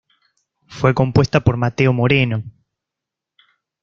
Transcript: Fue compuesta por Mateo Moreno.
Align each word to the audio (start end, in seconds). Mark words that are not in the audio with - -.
Fue 0.65 0.95
compuesta 0.95 1.41
por 1.41 1.57
Mateo 1.57 1.93
Moreno. 1.93 2.43